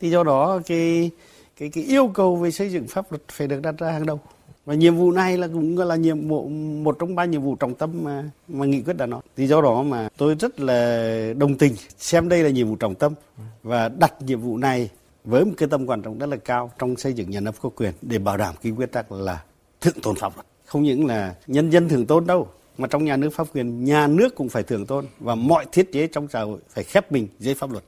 Thì 0.00 0.10
do 0.10 0.24
đó 0.24 0.60
cái 0.66 1.10
cái 1.56 1.68
cái 1.68 1.84
yêu 1.84 2.08
cầu 2.14 2.36
về 2.36 2.50
xây 2.50 2.70
dựng 2.70 2.86
pháp 2.88 3.12
luật 3.12 3.22
phải 3.28 3.46
được 3.46 3.60
đặt 3.62 3.74
ra 3.78 3.92
hàng 3.92 4.06
đầu. 4.06 4.20
Và 4.64 4.74
nhiệm 4.74 4.96
vụ 4.96 5.12
này 5.12 5.38
là 5.38 5.48
cũng 5.48 5.78
là 5.78 5.96
nhiệm 5.96 6.28
vụ 6.28 6.48
một 6.48 6.96
trong 6.98 7.14
ba 7.14 7.24
nhiệm 7.24 7.42
vụ 7.42 7.56
trọng 7.56 7.74
tâm 7.74 8.04
mà 8.04 8.30
mà 8.48 8.66
nghị 8.66 8.82
quyết 8.82 8.96
đã 8.96 9.06
nói. 9.06 9.22
Thì 9.36 9.46
do 9.46 9.60
đó 9.60 9.82
mà 9.82 10.08
tôi 10.16 10.34
rất 10.34 10.60
là 10.60 11.34
đồng 11.36 11.58
tình 11.58 11.74
xem 11.98 12.28
đây 12.28 12.42
là 12.42 12.50
nhiệm 12.50 12.68
vụ 12.68 12.76
trọng 12.76 12.94
tâm 12.94 13.14
và 13.62 13.88
đặt 13.88 14.22
nhiệm 14.22 14.40
vụ 14.40 14.56
này 14.56 14.90
với 15.24 15.44
một 15.44 15.52
cái 15.56 15.68
tầm 15.68 15.86
quan 15.86 16.02
trọng 16.02 16.18
rất 16.18 16.26
là 16.26 16.36
cao 16.36 16.70
trong 16.78 16.96
xây 16.96 17.12
dựng 17.12 17.30
nhà 17.30 17.40
nước 17.40 17.62
pháp 17.62 17.68
quyền 17.76 17.92
để 18.02 18.18
bảo 18.18 18.36
đảm 18.36 18.54
cái 18.62 18.72
nguyên 18.72 18.88
tắc 18.88 19.12
là 19.12 19.42
thượng 19.80 20.00
tôn 20.02 20.16
pháp 20.16 20.32
luật. 20.36 20.46
Không 20.66 20.82
những 20.82 21.06
là 21.06 21.34
nhân 21.46 21.70
dân 21.70 21.88
thượng 21.88 22.06
tôn 22.06 22.26
đâu 22.26 22.48
mà 22.78 22.88
trong 22.88 23.04
nhà 23.04 23.16
nước 23.16 23.30
pháp 23.30 23.46
quyền 23.54 23.84
nhà 23.84 24.06
nước 24.06 24.34
cũng 24.34 24.48
phải 24.48 24.62
thượng 24.62 24.86
tôn 24.86 25.06
và 25.20 25.34
mọi 25.34 25.66
thiết 25.72 25.92
chế 25.92 26.06
trong 26.06 26.28
xã 26.28 26.42
hội 26.42 26.60
phải 26.68 26.84
khép 26.84 27.12
mình 27.12 27.28
dưới 27.38 27.54
pháp 27.54 27.70
luật. 27.70 27.84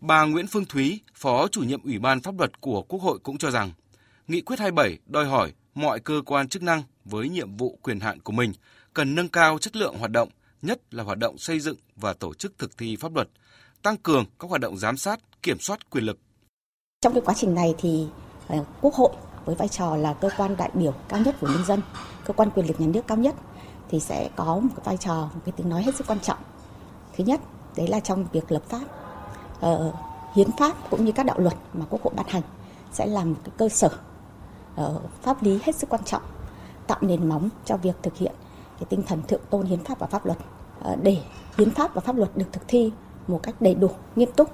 Bà 0.00 0.24
Nguyễn 0.24 0.46
Phương 0.46 0.64
Thúy, 0.64 1.00
Phó 1.14 1.48
chủ 1.48 1.60
nhiệm 1.60 1.84
Ủy 1.84 1.98
ban 1.98 2.20
pháp 2.20 2.38
luật 2.38 2.60
của 2.60 2.82
Quốc 2.82 3.02
hội 3.02 3.18
cũng 3.22 3.38
cho 3.38 3.50
rằng, 3.50 3.70
Nghị 4.28 4.40
quyết 4.40 4.58
27 4.58 4.98
đòi 5.06 5.24
hỏi 5.24 5.52
mọi 5.76 6.00
cơ 6.00 6.22
quan 6.26 6.48
chức 6.48 6.62
năng 6.62 6.82
với 7.04 7.28
nhiệm 7.28 7.56
vụ 7.56 7.78
quyền 7.82 8.00
hạn 8.00 8.20
của 8.20 8.32
mình 8.32 8.52
cần 8.94 9.14
nâng 9.14 9.28
cao 9.28 9.58
chất 9.58 9.76
lượng 9.76 9.98
hoạt 9.98 10.10
động, 10.10 10.28
nhất 10.62 10.94
là 10.94 11.04
hoạt 11.04 11.18
động 11.18 11.38
xây 11.38 11.60
dựng 11.60 11.76
và 11.96 12.12
tổ 12.12 12.34
chức 12.34 12.58
thực 12.58 12.78
thi 12.78 12.96
pháp 12.96 13.14
luật, 13.14 13.28
tăng 13.82 13.96
cường 13.96 14.24
các 14.38 14.50
hoạt 14.50 14.60
động 14.60 14.76
giám 14.76 14.96
sát, 14.96 15.42
kiểm 15.42 15.58
soát 15.60 15.90
quyền 15.90 16.04
lực. 16.04 16.18
Trong 17.00 17.12
cái 17.12 17.22
quá 17.24 17.34
trình 17.36 17.54
này 17.54 17.74
thì 17.78 18.06
ờ, 18.48 18.64
Quốc 18.80 18.94
hội 18.94 19.12
với 19.44 19.54
vai 19.54 19.68
trò 19.68 19.96
là 19.96 20.12
cơ 20.12 20.30
quan 20.36 20.56
đại 20.56 20.70
biểu 20.74 20.94
cao 21.08 21.20
nhất 21.20 21.36
của 21.40 21.48
nhân 21.48 21.64
dân, 21.64 21.80
cơ 22.24 22.32
quan 22.32 22.50
quyền 22.50 22.66
lực 22.66 22.80
nhà 22.80 22.86
nước 22.86 23.06
cao 23.06 23.18
nhất 23.18 23.34
thì 23.90 24.00
sẽ 24.00 24.30
có 24.36 24.44
một 24.44 24.70
cái 24.76 24.82
vai 24.84 24.96
trò, 24.96 25.30
một 25.34 25.40
cái 25.44 25.52
tiếng 25.56 25.68
nói 25.68 25.82
hết 25.82 25.96
sức 25.96 26.06
quan 26.06 26.20
trọng. 26.20 26.38
Thứ 27.16 27.24
nhất, 27.24 27.40
đấy 27.76 27.88
là 27.88 28.00
trong 28.00 28.26
việc 28.32 28.52
lập 28.52 28.62
pháp, 28.68 28.84
uh, 29.66 29.94
hiến 30.34 30.48
pháp 30.58 30.90
cũng 30.90 31.04
như 31.04 31.12
các 31.12 31.26
đạo 31.26 31.38
luật 31.38 31.54
mà 31.72 31.84
Quốc 31.90 32.02
hội 32.02 32.12
ban 32.16 32.26
hành 32.28 32.42
sẽ 32.92 33.06
là 33.06 33.24
một 33.24 33.36
cái 33.44 33.52
cơ 33.58 33.68
sở 33.68 33.90
Ờ, 34.76 35.00
pháp 35.22 35.42
lý 35.42 35.58
hết 35.62 35.74
sức 35.74 35.90
quan 35.90 36.04
trọng, 36.04 36.22
tạo 36.86 36.98
nền 37.00 37.28
móng 37.28 37.48
cho 37.64 37.76
việc 37.76 37.96
thực 38.02 38.16
hiện 38.16 38.32
cái 38.78 38.86
tinh 38.88 39.02
thần 39.02 39.22
thượng 39.22 39.40
tôn 39.50 39.66
hiến 39.66 39.84
pháp 39.84 39.98
và 39.98 40.06
pháp 40.06 40.26
luật 40.26 40.38
ờ, 40.82 40.96
để 41.02 41.18
hiến 41.58 41.70
pháp 41.70 41.94
và 41.94 42.00
pháp 42.00 42.16
luật 42.16 42.36
được 42.36 42.46
thực 42.52 42.62
thi 42.68 42.92
một 43.28 43.40
cách 43.42 43.54
đầy 43.60 43.74
đủ, 43.74 43.90
nghiêm 44.16 44.32
túc 44.32 44.50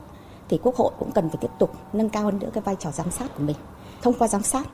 thì 0.49 0.59
Quốc 0.63 0.77
hội 0.77 0.93
cũng 0.99 1.13
cần 1.13 1.29
phải 1.29 1.39
tiếp 1.41 1.51
tục 1.59 1.73
nâng 1.93 2.09
cao 2.09 2.25
hơn 2.25 2.39
nữa 2.39 2.49
cái 2.53 2.63
vai 2.63 2.77
trò 2.77 2.91
giám 2.91 3.11
sát 3.11 3.35
của 3.37 3.43
mình. 3.43 3.57
Thông 4.03 4.15
qua 4.19 4.29
giám 4.29 4.43
sát 4.43 4.67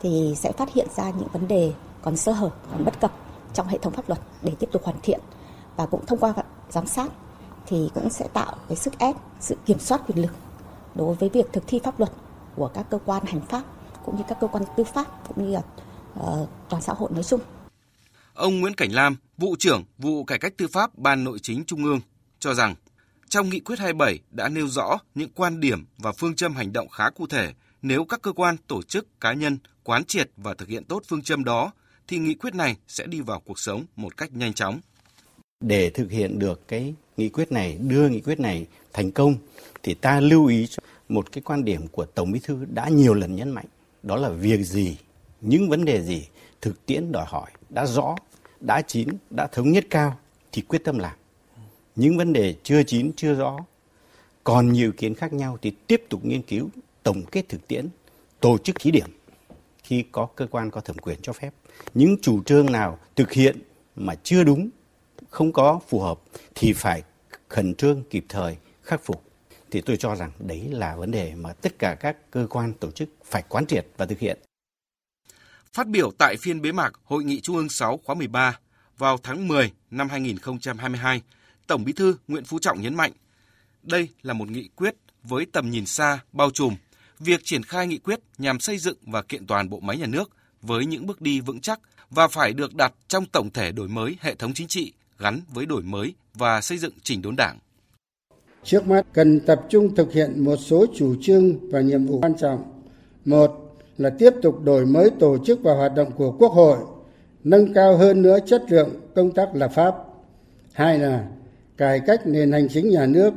thì 0.00 0.34
sẽ 0.36 0.52
phát 0.52 0.72
hiện 0.72 0.88
ra 0.96 1.10
những 1.10 1.28
vấn 1.32 1.48
đề 1.48 1.72
còn 2.02 2.16
sơ 2.16 2.32
hở, 2.32 2.50
còn 2.72 2.84
bất 2.84 3.00
cập 3.00 3.12
trong 3.54 3.66
hệ 3.66 3.78
thống 3.78 3.92
pháp 3.92 4.08
luật 4.08 4.20
để 4.42 4.52
tiếp 4.58 4.68
tục 4.72 4.84
hoàn 4.84 4.96
thiện 5.02 5.20
và 5.76 5.86
cũng 5.86 6.06
thông 6.06 6.18
qua 6.18 6.34
giám 6.70 6.86
sát 6.86 7.12
thì 7.66 7.90
cũng 7.94 8.10
sẽ 8.10 8.28
tạo 8.32 8.52
cái 8.68 8.76
sức 8.76 8.98
ép, 8.98 9.16
sự 9.40 9.56
kiểm 9.66 9.78
soát 9.78 10.00
quyền 10.08 10.22
lực 10.22 10.32
đối 10.94 11.14
với 11.14 11.28
việc 11.28 11.52
thực 11.52 11.64
thi 11.66 11.80
pháp 11.84 11.98
luật 11.98 12.10
của 12.56 12.68
các 12.68 12.86
cơ 12.90 12.98
quan 13.04 13.24
hành 13.26 13.40
pháp 13.40 13.62
cũng 14.04 14.16
như 14.16 14.22
các 14.28 14.38
cơ 14.40 14.46
quan 14.46 14.64
tư 14.76 14.84
pháp 14.84 15.06
cũng 15.28 15.44
như 15.44 15.52
là 15.52 15.62
uh, 16.20 16.48
toàn 16.68 16.82
xã 16.82 16.92
hội 16.92 17.10
nói 17.14 17.24
chung. 17.24 17.40
Ông 18.34 18.60
Nguyễn 18.60 18.74
Cảnh 18.74 18.92
Lam, 18.92 19.16
vụ 19.38 19.56
trưởng 19.58 19.84
vụ 19.98 20.24
cải 20.24 20.38
cách 20.38 20.54
tư 20.56 20.66
pháp 20.72 20.98
Ban 20.98 21.24
Nội 21.24 21.38
chính 21.42 21.64
Trung 21.64 21.84
ương 21.84 22.00
cho 22.38 22.54
rằng 22.54 22.74
trong 23.28 23.48
nghị 23.48 23.60
quyết 23.60 23.78
27 23.78 24.18
đã 24.30 24.48
nêu 24.48 24.68
rõ 24.68 24.98
những 25.14 25.30
quan 25.34 25.60
điểm 25.60 25.86
và 25.98 26.12
phương 26.12 26.34
châm 26.34 26.54
hành 26.54 26.72
động 26.72 26.88
khá 26.88 27.10
cụ 27.10 27.26
thể. 27.26 27.52
Nếu 27.82 28.04
các 28.04 28.22
cơ 28.22 28.32
quan, 28.32 28.56
tổ 28.66 28.82
chức, 28.82 29.20
cá 29.20 29.32
nhân 29.32 29.58
quán 29.84 30.04
triệt 30.04 30.30
và 30.36 30.54
thực 30.54 30.68
hiện 30.68 30.84
tốt 30.84 31.02
phương 31.08 31.22
châm 31.22 31.44
đó, 31.44 31.72
thì 32.08 32.18
nghị 32.18 32.34
quyết 32.34 32.54
này 32.54 32.76
sẽ 32.88 33.06
đi 33.06 33.20
vào 33.20 33.40
cuộc 33.40 33.58
sống 33.58 33.84
một 33.96 34.16
cách 34.16 34.32
nhanh 34.32 34.52
chóng. 34.52 34.80
Để 35.60 35.90
thực 35.90 36.10
hiện 36.10 36.38
được 36.38 36.68
cái 36.68 36.94
nghị 37.16 37.28
quyết 37.28 37.52
này, 37.52 37.78
đưa 37.80 38.08
nghị 38.08 38.20
quyết 38.20 38.40
này 38.40 38.66
thành 38.92 39.12
công, 39.12 39.34
thì 39.82 39.94
ta 39.94 40.20
lưu 40.20 40.46
ý 40.46 40.68
một 41.08 41.32
cái 41.32 41.42
quan 41.42 41.64
điểm 41.64 41.88
của 41.88 42.04
Tổng 42.04 42.32
Bí 42.32 42.40
thư 42.42 42.64
đã 42.74 42.88
nhiều 42.88 43.14
lần 43.14 43.36
nhấn 43.36 43.50
mạnh. 43.50 43.66
Đó 44.02 44.16
là 44.16 44.28
việc 44.28 44.64
gì, 44.64 44.96
những 45.40 45.68
vấn 45.68 45.84
đề 45.84 46.02
gì? 46.02 46.28
Thực 46.60 46.86
tiễn 46.86 47.12
đòi 47.12 47.24
hỏi 47.28 47.50
đã 47.68 47.86
rõ, 47.86 48.16
đã 48.60 48.82
chín, 48.82 49.08
đã 49.30 49.46
thống 49.46 49.72
nhất 49.72 49.84
cao 49.90 50.18
thì 50.52 50.62
quyết 50.62 50.84
tâm 50.84 50.98
làm. 50.98 51.16
Những 51.96 52.16
vấn 52.16 52.32
đề 52.32 52.54
chưa 52.62 52.82
chín 52.82 53.12
chưa 53.16 53.34
rõ 53.34 53.56
còn 54.44 54.72
nhiều 54.72 54.90
ý 54.90 54.96
kiến 54.96 55.14
khác 55.14 55.32
nhau 55.32 55.58
thì 55.62 55.72
tiếp 55.86 56.04
tục 56.08 56.24
nghiên 56.24 56.42
cứu 56.42 56.68
tổng 57.02 57.22
kết 57.32 57.48
thực 57.48 57.68
tiễn 57.68 57.88
tổ 58.40 58.58
chức 58.58 58.76
thí 58.80 58.90
điểm 58.90 59.10
khi 59.82 60.04
có 60.12 60.26
cơ 60.36 60.46
quan 60.46 60.70
có 60.70 60.80
thẩm 60.80 60.96
quyền 60.98 61.18
cho 61.22 61.32
phép. 61.32 61.50
Những 61.94 62.16
chủ 62.22 62.42
trương 62.42 62.72
nào 62.72 62.98
thực 63.16 63.32
hiện 63.32 63.62
mà 63.96 64.14
chưa 64.14 64.44
đúng 64.44 64.70
không 65.30 65.52
có 65.52 65.80
phù 65.88 66.00
hợp 66.00 66.20
thì 66.54 66.72
phải 66.72 67.02
khẩn 67.48 67.74
trương 67.74 68.02
kịp 68.10 68.24
thời 68.28 68.56
khắc 68.82 69.04
phục 69.04 69.22
thì 69.70 69.80
tôi 69.80 69.96
cho 69.96 70.16
rằng 70.16 70.30
đấy 70.38 70.68
là 70.70 70.96
vấn 70.96 71.10
đề 71.10 71.34
mà 71.34 71.52
tất 71.52 71.78
cả 71.78 71.94
các 72.00 72.16
cơ 72.30 72.46
quan 72.50 72.72
tổ 72.72 72.90
chức 72.90 73.08
phải 73.24 73.42
quán 73.48 73.66
triệt 73.66 73.86
và 73.96 74.06
thực 74.06 74.18
hiện. 74.18 74.38
Phát 75.72 75.86
biểu 75.88 76.10
tại 76.18 76.36
phiên 76.36 76.62
bế 76.62 76.72
mạc 76.72 76.92
Hội 77.04 77.24
nghị 77.24 77.40
Trung 77.40 77.56
ương 77.56 77.68
6 77.68 78.00
khóa 78.04 78.14
13 78.14 78.58
vào 78.98 79.18
tháng 79.22 79.48
10 79.48 79.72
năm 79.90 80.08
2022, 80.08 81.22
Tổng 81.66 81.84
Bí 81.84 81.92
thư 81.92 82.16
Nguyễn 82.28 82.44
Phú 82.44 82.58
Trọng 82.58 82.82
nhấn 82.82 82.94
mạnh, 82.94 83.12
đây 83.82 84.08
là 84.22 84.34
một 84.34 84.50
nghị 84.50 84.68
quyết 84.76 84.94
với 85.22 85.46
tầm 85.52 85.70
nhìn 85.70 85.86
xa, 85.86 86.18
bao 86.32 86.50
trùm. 86.50 86.76
Việc 87.18 87.40
triển 87.44 87.62
khai 87.62 87.86
nghị 87.86 87.98
quyết 87.98 88.20
nhằm 88.38 88.60
xây 88.60 88.78
dựng 88.78 88.96
và 89.02 89.22
kiện 89.22 89.46
toàn 89.46 89.68
bộ 89.68 89.80
máy 89.80 89.96
nhà 89.96 90.06
nước 90.06 90.30
với 90.62 90.86
những 90.86 91.06
bước 91.06 91.20
đi 91.20 91.40
vững 91.40 91.60
chắc 91.60 91.80
và 92.10 92.28
phải 92.28 92.52
được 92.52 92.74
đặt 92.74 92.92
trong 93.08 93.26
tổng 93.26 93.50
thể 93.50 93.72
đổi 93.72 93.88
mới 93.88 94.16
hệ 94.20 94.34
thống 94.34 94.54
chính 94.54 94.68
trị 94.68 94.92
gắn 95.18 95.40
với 95.48 95.66
đổi 95.66 95.82
mới 95.82 96.14
và 96.34 96.60
xây 96.60 96.78
dựng 96.78 96.92
chỉnh 97.02 97.22
đốn 97.22 97.36
đảng. 97.36 97.58
Trước 98.64 98.88
mắt 98.88 99.06
cần 99.12 99.40
tập 99.40 99.66
trung 99.68 99.94
thực 99.94 100.12
hiện 100.12 100.44
một 100.44 100.56
số 100.56 100.86
chủ 100.94 101.14
trương 101.20 101.70
và 101.70 101.80
nhiệm 101.80 102.06
vụ 102.06 102.20
quan 102.20 102.34
trọng. 102.34 102.62
Một 103.24 103.76
là 103.98 104.10
tiếp 104.10 104.34
tục 104.42 104.64
đổi 104.64 104.86
mới 104.86 105.10
tổ 105.10 105.38
chức 105.44 105.62
và 105.62 105.74
hoạt 105.74 105.94
động 105.94 106.10
của 106.16 106.32
Quốc 106.38 106.52
hội, 106.52 106.76
nâng 107.44 107.74
cao 107.74 107.96
hơn 107.96 108.22
nữa 108.22 108.38
chất 108.46 108.62
lượng 108.68 108.88
công 109.14 109.30
tác 109.30 109.48
lập 109.54 109.70
pháp. 109.74 109.94
Hai 110.72 110.98
là 110.98 111.24
cải 111.76 112.00
cách 112.00 112.26
nền 112.26 112.52
hành 112.52 112.68
chính 112.68 112.90
nhà 112.90 113.06
nước. 113.06 113.34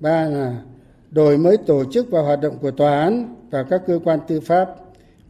Ba 0.00 0.24
là 0.28 0.62
đổi 1.10 1.38
mới 1.38 1.56
tổ 1.56 1.84
chức 1.92 2.10
và 2.10 2.22
hoạt 2.22 2.40
động 2.40 2.58
của 2.58 2.70
tòa 2.70 3.00
án 3.00 3.34
và 3.50 3.62
các 3.62 3.82
cơ 3.86 3.98
quan 4.04 4.18
tư 4.28 4.40
pháp. 4.40 4.68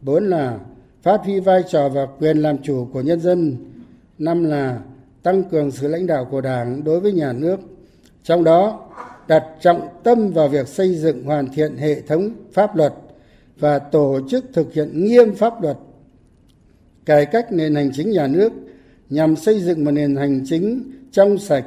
Bốn 0.01 0.29
là 0.29 0.59
phát 1.03 1.21
huy 1.23 1.39
vai 1.39 1.63
trò 1.71 1.89
và 1.89 2.05
quyền 2.19 2.37
làm 2.37 2.57
chủ 2.57 2.87
của 2.93 3.01
nhân 3.01 3.19
dân. 3.19 3.57
Năm 4.17 4.43
là 4.43 4.79
tăng 5.23 5.43
cường 5.43 5.71
sự 5.71 5.87
lãnh 5.87 6.07
đạo 6.07 6.27
của 6.31 6.41
đảng 6.41 6.83
đối 6.83 6.99
với 6.99 7.11
nhà 7.11 7.33
nước. 7.33 7.59
Trong 8.23 8.43
đó 8.43 8.89
đặt 9.27 9.43
trọng 9.61 9.87
tâm 10.03 10.31
vào 10.31 10.47
việc 10.47 10.67
xây 10.67 10.95
dựng 10.95 11.23
hoàn 11.23 11.47
thiện 11.53 11.77
hệ 11.77 12.01
thống 12.01 12.29
pháp 12.53 12.75
luật 12.75 12.93
và 13.59 13.79
tổ 13.79 14.19
chức 14.29 14.45
thực 14.53 14.73
hiện 14.73 15.05
nghiêm 15.05 15.35
pháp 15.35 15.61
luật, 15.61 15.77
cải 17.05 17.25
cách 17.25 17.51
nền 17.51 17.75
hành 17.75 17.91
chính 17.93 18.11
nhà 18.11 18.27
nước 18.27 18.51
nhằm 19.09 19.35
xây 19.35 19.61
dựng 19.61 19.85
một 19.85 19.91
nền 19.91 20.15
hành 20.15 20.43
chính 20.45 20.91
trong 21.11 21.37
sạch, 21.37 21.65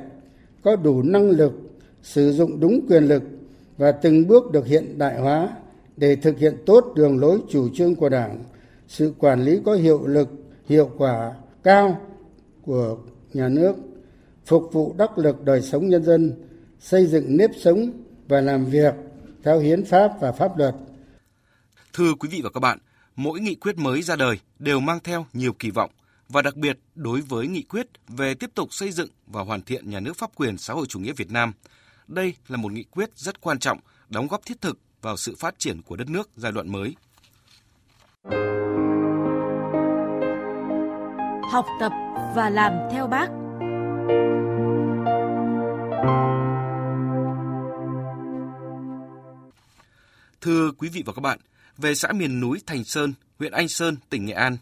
có 0.63 0.77
đủ 0.77 1.03
năng 1.03 1.31
lực, 1.31 1.53
sử 2.03 2.33
dụng 2.33 2.61
đúng 2.61 2.81
quyền 2.89 3.05
lực 3.05 3.23
và 3.77 3.93
từng 3.93 4.27
bước 4.27 4.53
được 4.53 4.67
hiện 4.67 4.99
đại 4.99 5.21
hóa 5.21 5.49
để 5.97 6.17
thực 6.17 6.39
hiện 6.39 6.55
tốt 6.67 6.93
đường 6.95 7.19
lối 7.19 7.41
chủ 7.49 7.69
trương 7.75 7.95
của 7.95 8.09
đảng, 8.09 8.45
sự 8.89 9.13
quản 9.19 9.45
lý 9.45 9.61
có 9.65 9.75
hiệu 9.75 10.07
lực, 10.07 10.29
hiệu 10.67 10.91
quả 10.99 11.35
cao 11.63 11.99
của 12.67 12.97
nhà 13.33 13.49
nước, 13.49 13.75
phục 14.47 14.73
vụ 14.73 14.95
đắc 14.99 15.19
lực 15.19 15.45
đời 15.45 15.63
sống 15.63 15.89
nhân 15.89 16.03
dân 16.03 16.33
xây 16.81 17.07
dựng 17.07 17.37
nếp 17.37 17.51
sống 17.61 17.93
và 18.29 18.41
làm 18.41 18.65
việc 18.65 18.95
theo 19.45 19.61
hiến 19.61 19.85
pháp 19.85 20.13
và 20.21 20.33
pháp 20.33 20.59
luật 20.59 20.75
Thưa 21.93 22.15
quý 22.15 22.29
vị 22.29 22.41
và 22.45 22.51
các 22.55 22.61
bạn, 22.61 22.79
mỗi 23.17 23.41
nghị 23.41 23.55
quyết 23.55 23.79
mới 23.79 24.03
ra 24.03 24.17
đời 24.17 24.39
đều 24.59 24.81
mang 24.81 24.99
theo 25.05 25.27
nhiều 25.33 25.53
kỳ 25.53 25.71
vọng 25.71 25.91
và 26.29 26.43
đặc 26.43 26.57
biệt 26.57 26.79
đối 26.95 27.21
với 27.21 27.47
nghị 27.47 27.63
quyết 27.63 27.87
về 28.09 28.35
tiếp 28.35 28.51
tục 28.55 28.69
xây 28.73 28.91
dựng 28.91 29.09
và 29.27 29.43
hoàn 29.43 29.63
thiện 29.63 29.91
nhà 29.91 30.01
nước 30.01 30.17
pháp 30.17 30.31
quyền 30.35 30.59
xã 30.59 30.75
hội 30.75 30.87
chủ 30.89 30.99
nghĩa 30.99 31.13
Việt 31.13 31.31
Nam. 31.31 31.53
Đây 32.07 32.35
là 32.49 32.57
một 32.57 32.73
nghị 32.73 32.83
quyết 32.83 33.11
rất 33.15 33.41
quan 33.41 33.59
trọng, 33.59 33.79
đóng 34.09 34.29
góp 34.29 34.41
thiết 34.47 34.61
thực 34.61 34.79
vào 35.03 35.17
sự 35.17 35.35
phát 35.39 35.59
triển 35.59 35.83
của 35.83 35.97
đất 35.97 36.09
nước 36.09 36.31
giai 36.37 36.53
đoạn 36.53 36.73
mới. 36.73 36.95
Học 41.53 41.67
tập 41.81 41.93
và 42.37 42.51
làm 42.51 42.73
theo 42.93 43.07
bác. 43.07 43.29
Thưa 50.41 50.71
quý 50.79 50.89
vị 50.89 51.03
và 51.07 51.13
các 51.13 51.21
bạn, 51.21 51.39
về 51.77 51.95
xã 51.95 52.13
miền 52.13 52.41
núi 52.41 52.61
Thành 52.67 52.85
Sơn, 52.85 53.15
huyện 53.39 53.53
Anh 53.53 53.69
Sơn, 53.69 53.97
tỉnh 54.11 54.27
Nghệ 54.27 54.33
An, 54.33 54.57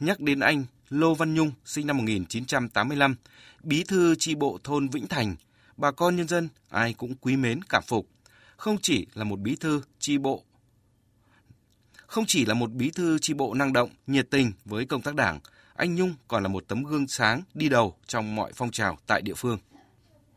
nhắc 0.00 0.20
đến 0.20 0.40
anh 0.40 0.64
Lô 0.88 1.14
Văn 1.14 1.34
Nhung, 1.34 1.52
sinh 1.64 1.86
năm 1.86 1.96
1985, 1.96 3.14
bí 3.62 3.84
thư 3.88 4.14
tri 4.14 4.34
bộ 4.34 4.58
thôn 4.64 4.88
Vĩnh 4.88 5.06
Thành, 5.06 5.36
bà 5.76 5.90
con 5.90 6.16
nhân 6.16 6.28
dân 6.28 6.48
ai 6.68 6.94
cũng 6.94 7.14
quý 7.14 7.36
mến 7.36 7.62
cảm 7.62 7.82
phục. 7.86 8.08
Không 8.56 8.76
chỉ 8.82 9.06
là 9.14 9.24
một 9.24 9.40
bí 9.40 9.56
thư 9.56 9.82
tri 9.98 10.18
bộ 10.18 10.44
không 12.08 12.26
chỉ 12.26 12.44
là 12.44 12.54
một 12.54 12.72
bí 12.72 12.90
thư 12.90 13.18
tri 13.18 13.34
bộ 13.34 13.54
năng 13.54 13.72
động, 13.72 13.90
nhiệt 14.06 14.30
tình 14.30 14.52
với 14.64 14.84
công 14.84 15.02
tác 15.02 15.14
đảng, 15.14 15.40
anh 15.74 15.94
Nhung 15.94 16.14
còn 16.28 16.42
là 16.42 16.48
một 16.48 16.64
tấm 16.68 16.84
gương 16.84 17.08
sáng 17.08 17.42
đi 17.54 17.68
đầu 17.68 17.96
trong 18.06 18.34
mọi 18.34 18.52
phong 18.54 18.70
trào 18.70 18.98
tại 19.06 19.22
địa 19.22 19.34
phương. 19.34 19.58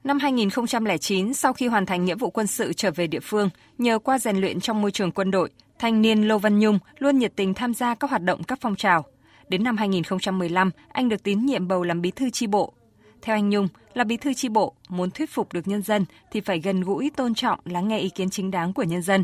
Năm 0.04 0.20
2009, 0.20 1.34
sau 1.34 1.54
khi 1.54 1.68
hoàn 1.68 1.86
thành 1.86 2.06
nghĩa 2.06 2.16
vụ 2.16 2.30
quân 2.30 2.48
sự 2.48 2.74
trở 2.74 2.92
về 2.92 3.08
địa 3.08 3.20
phương, 3.20 3.50
nhờ 3.78 4.00
qua 4.00 4.20
rèn 4.20 4.38
luyện 4.38 4.60
trong 4.60 4.82
môi 4.82 4.92
trường 4.92 5.12
quân 5.12 5.32
đội, 5.32 5.50
thanh 5.80 6.02
niên 6.02 6.28
Lô 6.28 6.38
Văn 6.38 6.60
Nhung 6.60 6.80
luôn 7.00 7.18
nhiệt 7.18 7.36
tình 7.36 7.54
tham 7.54 7.74
gia 7.74 7.96
các 7.96 8.10
hoạt 8.10 8.24
động 8.24 8.44
các 8.44 8.60
phong 8.62 8.76
trào. 8.76 9.06
Đến 9.50 9.64
năm 9.64 9.78
2015, 9.78 10.72
anh 10.92 11.10
được 11.10 11.24
tín 11.24 11.46
nhiệm 11.46 11.68
bầu 11.68 11.84
làm 11.84 12.02
bí 12.02 12.12
thư 12.12 12.30
chi 12.30 12.48
bộ. 12.48 12.74
Theo 13.22 13.36
anh 13.36 13.50
Nhung, 13.50 13.68
là 13.94 14.04
bí 14.04 14.18
thư 14.18 14.34
chi 14.34 14.50
bộ, 14.50 14.74
muốn 14.90 15.12
thuyết 15.12 15.30
phục 15.30 15.54
được 15.54 15.68
nhân 15.68 15.82
dân 15.82 16.06
thì 16.32 16.42
phải 16.42 16.60
gần 16.60 16.82
gũi, 16.82 17.12
tôn 17.16 17.34
trọng, 17.34 17.60
lắng 17.66 17.88
nghe 17.88 18.00
ý 18.00 18.10
kiến 18.10 18.30
chính 18.30 18.52
đáng 18.52 18.74
của 18.74 18.84
nhân 18.84 19.02
dân. 19.02 19.24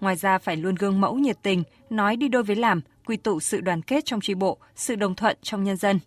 Ngoài 0.00 0.16
ra 0.16 0.38
phải 0.38 0.56
luôn 0.56 0.74
gương 0.74 1.00
mẫu 1.00 1.14
nhiệt 1.14 1.36
tình, 1.42 1.62
nói 1.90 2.16
đi 2.16 2.28
đôi 2.28 2.42
với 2.42 2.56
làm, 2.56 2.80
quy 3.06 3.16
tụ 3.16 3.40
sự 3.40 3.60
đoàn 3.60 3.82
kết 3.82 4.04
trong 4.04 4.20
tri 4.20 4.34
bộ, 4.34 4.58
sự 4.76 4.94
đồng 4.94 5.14
thuận 5.14 5.36
trong 5.42 5.64
nhân 5.64 5.76
dân. 5.76 5.98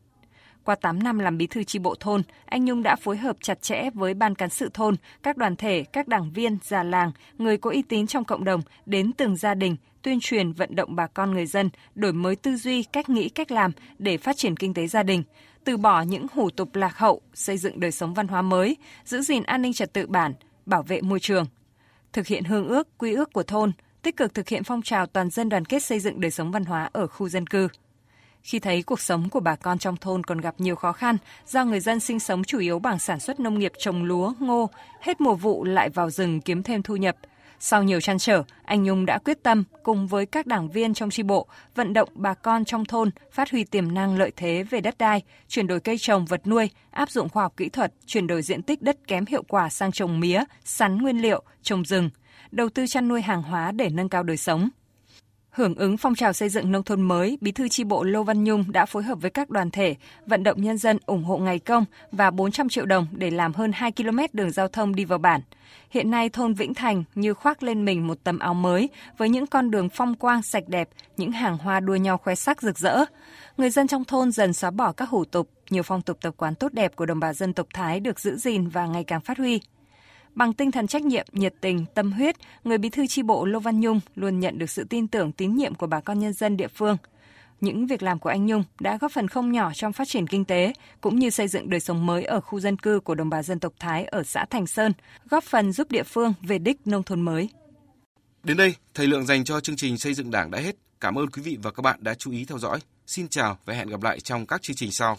Qua 0.66 0.76
8 0.76 1.04
năm 1.04 1.20
làm 1.20 1.38
bí 1.38 1.48
thư 1.48 1.64
tri 1.64 1.80
bộ 1.80 1.96
thôn, 2.00 2.24
anh 2.46 2.66
Nhung 2.66 2.84
đã 2.84 2.96
phối 2.96 3.18
hợp 3.18 3.38
chặt 3.42 3.62
chẽ 3.62 3.90
với 3.94 4.14
ban 4.14 4.36
cán 4.36 4.50
sự 4.50 4.70
thôn, 4.74 4.96
các 5.24 5.38
đoàn 5.38 5.56
thể, 5.56 5.84
các 5.84 6.08
đảng 6.08 6.32
viên, 6.32 6.58
già 6.64 6.84
làng, 6.84 7.12
người 7.38 7.58
có 7.58 7.70
uy 7.70 7.82
tín 7.82 8.08
trong 8.08 8.24
cộng 8.24 8.44
đồng 8.44 8.62
đến 8.86 9.14
từng 9.14 9.36
gia 9.36 9.54
đình, 9.54 9.76
tuyên 10.02 10.20
truyền 10.22 10.52
vận 10.52 10.76
động 10.76 10.96
bà 10.96 11.08
con 11.08 11.32
người 11.32 11.46
dân 11.46 11.70
đổi 11.96 12.14
mới 12.14 12.36
tư 12.36 12.56
duy, 12.56 12.84
cách 12.84 13.10
nghĩ, 13.10 13.30
cách 13.30 13.52
làm 13.52 13.72
để 14.00 14.18
phát 14.18 14.38
triển 14.38 14.56
kinh 14.56 14.74
tế 14.74 14.88
gia 14.88 15.04
đình, 15.04 15.24
từ 15.64 15.78
bỏ 15.78 16.02
những 16.02 16.28
hủ 16.34 16.50
tục 16.50 16.76
lạc 16.76 16.98
hậu, 16.98 17.22
xây 17.34 17.58
dựng 17.58 17.80
đời 17.80 17.92
sống 17.92 18.14
văn 18.14 18.28
hóa 18.28 18.42
mới, 18.42 18.78
giữ 19.06 19.22
gìn 19.22 19.44
an 19.44 19.62
ninh 19.62 19.74
trật 19.74 19.94
tự 19.94 20.08
bản, 20.08 20.34
bảo 20.66 20.84
vệ 20.84 21.02
môi 21.02 21.20
trường. 21.20 21.46
Thực 22.14 22.28
hiện 22.28 22.44
hương 22.44 22.68
ước, 22.68 22.98
quy 22.98 23.14
ước 23.14 23.34
của 23.34 23.44
thôn, 23.44 23.72
tích 24.02 24.18
cực 24.18 24.34
thực 24.34 24.50
hiện 24.50 24.64
phong 24.64 24.82
trào 24.82 25.06
toàn 25.06 25.30
dân 25.30 25.50
đoàn 25.50 25.66
kết 25.66 25.84
xây 25.84 26.00
dựng 26.00 26.22
đời 26.22 26.32
sống 26.32 26.52
văn 26.52 26.66
hóa 26.66 26.90
ở 26.94 27.08
khu 27.08 27.30
dân 27.30 27.48
cư. 27.48 27.68
Khi 28.44 28.60
thấy 28.60 28.84
cuộc 28.84 29.00
sống 29.00 29.30
của 29.30 29.40
bà 29.40 29.56
con 29.56 29.80
trong 29.80 29.98
thôn 29.98 30.24
còn 30.24 30.42
gặp 30.42 30.56
nhiều 30.58 30.76
khó 30.76 30.92
khăn 30.92 31.18
do 31.48 31.66
người 31.66 31.80
dân 31.80 32.00
sinh 32.00 32.20
sống 32.20 32.44
chủ 32.44 32.60
yếu 32.60 32.80
bằng 32.80 33.00
sản 33.00 33.20
xuất 33.20 33.40
nông 33.40 33.60
nghiệp 33.60 33.72
trồng 33.78 34.04
lúa, 34.04 34.34
ngô, 34.40 34.70
hết 35.02 35.22
mùa 35.22 35.36
vụ 35.36 35.64
lại 35.64 35.90
vào 35.90 36.10
rừng 36.10 36.42
kiếm 36.42 36.64
thêm 36.64 36.84
thu 36.84 36.96
nhập. 36.96 37.16
Sau 37.64 37.84
nhiều 37.84 38.02
trăn 38.02 38.18
trở, 38.18 38.44
anh 38.66 38.84
Nhung 38.84 39.06
đã 39.06 39.18
quyết 39.26 39.44
tâm 39.44 39.64
cùng 39.84 40.08
với 40.08 40.26
các 40.26 40.48
đảng 40.48 40.70
viên 40.70 40.94
trong 40.94 41.10
tri 41.10 41.24
bộ 41.24 41.48
vận 41.76 41.94
động 41.94 42.10
bà 42.14 42.34
con 42.34 42.66
trong 42.66 42.86
thôn 42.86 43.10
phát 43.32 43.52
huy 43.52 43.64
tiềm 43.64 43.94
năng 43.94 44.18
lợi 44.18 44.32
thế 44.36 44.64
về 44.64 44.82
đất 44.82 44.98
đai, 44.98 45.22
chuyển 45.48 45.68
đổi 45.68 45.80
cây 45.80 45.98
trồng 45.98 46.26
vật 46.26 46.48
nuôi, 46.48 46.70
áp 46.92 47.10
dụng 47.10 47.30
khoa 47.30 47.44
học 47.44 47.54
kỹ 47.58 47.70
thuật, 47.70 47.94
chuyển 48.06 48.28
đổi 48.28 48.42
diện 48.42 48.64
tích 48.64 48.82
đất 48.82 48.98
kém 49.08 49.26
hiệu 49.26 49.44
quả 49.48 49.70
sang 49.70 49.92
trồng 49.92 50.20
mía, 50.20 50.44
sắn 50.64 50.98
nguyên 50.98 51.22
liệu, 51.22 51.44
trồng 51.62 51.86
rừng, 51.86 52.10
đầu 52.52 52.70
tư 52.70 52.88
chăn 52.88 53.08
nuôi 53.08 53.22
hàng 53.22 53.44
hóa 53.44 53.72
để 53.72 53.90
nâng 53.90 54.10
cao 54.10 54.24
đời 54.24 54.38
sống. 54.38 54.70
Hưởng 55.52 55.76
ứng 55.76 55.98
phong 55.98 56.16
trào 56.16 56.34
xây 56.34 56.50
dựng 56.50 56.72
nông 56.72 56.84
thôn 56.84 57.02
mới, 57.02 57.38
Bí 57.42 57.52
thư 57.52 57.68
chi 57.68 57.84
bộ 57.84 58.04
Lô 58.04 58.24
Văn 58.24 58.44
Nhung 58.44 58.72
đã 58.72 58.86
phối 58.86 59.04
hợp 59.04 59.22
với 59.22 59.32
các 59.32 59.50
đoàn 59.50 59.72
thể 59.72 59.96
vận 60.26 60.44
động 60.44 60.62
nhân 60.62 60.78
dân 60.78 60.98
ủng 61.06 61.24
hộ 61.24 61.38
ngày 61.38 61.60
công 61.60 61.86
và 62.12 62.32
400 62.32 62.70
triệu 62.70 62.86
đồng 62.86 63.08
để 63.12 63.32
làm 63.32 63.54
hơn 63.54 63.72
2 63.72 63.92
km 63.92 64.20
đường 64.34 64.52
giao 64.52 64.68
thông 64.68 64.96
đi 64.96 65.06
vào 65.06 65.20
bản. 65.20 65.42
Hiện 65.90 66.12
nay 66.12 66.30
thôn 66.30 66.54
Vĩnh 66.54 66.74
Thành 66.74 67.04
như 67.16 67.34
khoác 67.34 67.64
lên 67.64 67.86
mình 67.86 68.08
một 68.08 68.18
tấm 68.24 68.40
áo 68.40 68.54
mới 68.54 68.90
với 69.18 69.30
những 69.30 69.48
con 69.48 69.72
đường 69.72 69.90
phong 69.90 70.16
quang 70.16 70.42
sạch 70.42 70.64
đẹp, 70.68 70.90
những 71.18 71.32
hàng 71.32 71.58
hoa 71.58 71.80
đua 71.80 71.96
nhau 71.96 72.18
khoe 72.18 72.36
sắc 72.36 72.62
rực 72.62 72.80
rỡ. 72.80 73.06
Người 73.58 73.70
dân 73.70 73.88
trong 73.88 74.06
thôn 74.06 74.32
dần 74.32 74.54
xóa 74.54 74.72
bỏ 74.72 74.92
các 74.92 75.10
hủ 75.10 75.26
tục, 75.26 75.50
nhiều 75.70 75.84
phong 75.84 76.02
tục 76.02 76.18
tập 76.22 76.34
quán 76.38 76.56
tốt 76.56 76.74
đẹp 76.74 76.96
của 76.96 77.06
đồng 77.06 77.20
bào 77.20 77.34
dân 77.34 77.54
tộc 77.54 77.68
Thái 77.74 78.00
được 78.00 78.20
giữ 78.20 78.36
gìn 78.36 78.68
và 78.68 78.86
ngày 78.86 79.04
càng 79.04 79.22
phát 79.22 79.38
huy. 79.38 79.62
Bằng 80.36 80.54
tinh 80.54 80.72
thần 80.72 80.88
trách 80.88 81.06
nhiệm, 81.06 81.26
nhiệt 81.32 81.54
tình, 81.62 81.86
tâm 81.96 82.12
huyết, 82.12 82.36
người 82.64 82.78
bí 82.78 82.90
thư 82.90 83.08
tri 83.08 83.22
bộ 83.22 83.46
Lô 83.46 83.60
Văn 83.60 83.80
Nhung 83.80 84.00
luôn 84.16 84.40
nhận 84.40 84.58
được 84.58 84.70
sự 84.70 84.84
tin 84.84 85.08
tưởng, 85.08 85.32
tín 85.32 85.56
nhiệm 85.56 85.76
của 85.76 85.88
bà 85.88 86.00
con 86.00 86.20
nhân 86.20 86.34
dân 86.34 86.58
địa 86.58 86.68
phương. 86.68 86.98
Những 87.62 87.88
việc 87.88 88.04
làm 88.04 88.20
của 88.20 88.30
anh 88.30 88.46
Nhung 88.46 88.64
đã 88.80 88.98
góp 88.98 89.12
phần 89.12 89.28
không 89.28 89.52
nhỏ 89.52 89.72
trong 89.74 89.94
phát 89.94 90.08
triển 90.08 90.28
kinh 90.28 90.46
tế, 90.46 90.74
cũng 91.02 91.20
như 91.20 91.30
xây 91.30 91.48
dựng 91.48 91.70
đời 91.70 91.80
sống 91.80 92.06
mới 92.06 92.24
ở 92.24 92.42
khu 92.42 92.60
dân 92.60 92.78
cư 92.78 93.00
của 93.00 93.16
đồng 93.16 93.30
bào 93.30 93.44
dân 93.44 93.60
tộc 93.60 93.74
Thái 93.80 94.06
ở 94.06 94.24
xã 94.24 94.46
Thành 94.46 94.68
Sơn, 94.68 94.94
góp 95.30 95.44
phần 95.44 95.72
giúp 95.72 95.92
địa 95.92 96.04
phương 96.04 96.34
về 96.42 96.58
đích 96.60 96.88
nông 96.88 97.04
thôn 97.04 97.22
mới. 97.22 97.50
Đến 98.44 98.58
đây, 98.58 98.76
thời 98.94 99.08
lượng 99.08 99.26
dành 99.26 99.44
cho 99.44 99.60
chương 99.60 99.76
trình 99.76 99.98
xây 99.98 100.14
dựng 100.14 100.32
đảng 100.32 100.52
đã 100.52 100.60
hết. 100.60 100.76
Cảm 101.00 101.16
ơn 101.16 101.30
quý 101.30 101.42
vị 101.42 101.58
và 101.62 101.72
các 101.72 101.82
bạn 101.82 102.00
đã 102.04 102.14
chú 102.14 102.32
ý 102.32 102.46
theo 102.46 102.58
dõi. 102.58 102.80
Xin 103.08 103.28
chào 103.28 103.58
và 103.66 103.74
hẹn 103.74 103.88
gặp 103.88 104.04
lại 104.04 104.20
trong 104.20 104.46
các 104.46 104.62
chương 104.62 104.76
trình 104.76 104.92
sau. 104.92 105.18